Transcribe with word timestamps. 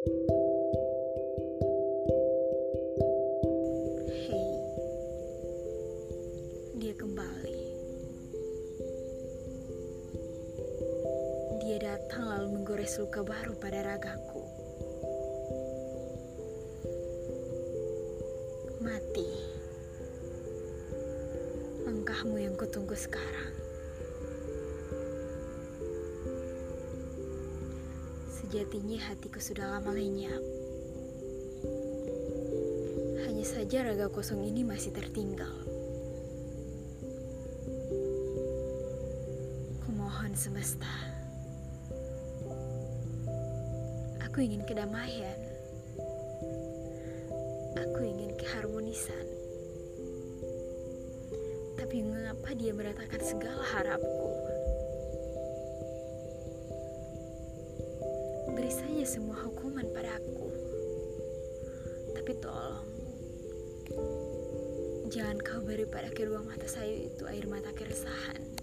Hei, 0.00 0.16
dia 6.80 6.96
kembali. 6.96 7.60
Dia 11.60 11.76
datang 11.84 12.32
lalu 12.32 12.48
menggores 12.48 12.96
luka 12.96 13.20
baru 13.20 13.52
pada 13.60 13.84
ragaku. 13.92 14.40
Mati. 18.80 19.28
Langkahmu 21.84 22.40
yang 22.40 22.56
kutunggu 22.56 22.96
sekarang. 22.96 23.59
Sejatinya 28.40 28.96
hatiku 29.04 29.36
sudah 29.36 29.68
lama 29.68 29.92
lenyap. 29.92 30.40
Hanya 33.28 33.44
saja 33.44 33.84
raga 33.84 34.08
kosong 34.08 34.40
ini 34.48 34.64
masih 34.64 34.96
tertinggal. 34.96 35.52
Kumohon 39.84 40.32
semesta. 40.32 40.88
Aku 44.24 44.40
ingin 44.40 44.64
kedamaian. 44.64 45.36
Aku 47.76 48.00
ingin 48.00 48.32
keharmonisan. 48.40 49.28
Tapi 51.76 52.00
mengapa 52.00 52.56
dia 52.56 52.72
meratakan 52.72 53.20
segala 53.20 53.60
harapku? 53.68 54.59
Beri 58.52 58.72
saja 58.72 59.04
semua 59.06 59.38
hukuman 59.46 59.86
padaku. 59.94 60.50
Tapi 62.12 62.32
tolong, 62.42 62.90
jangan 65.08 65.38
kau 65.40 65.64
beri 65.64 65.88
pada 65.88 66.12
kedua 66.12 66.44
mata 66.44 66.68
saya 66.68 67.10
itu 67.10 67.24
air 67.26 67.48
mata 67.48 67.72
keresahan. 67.72 68.59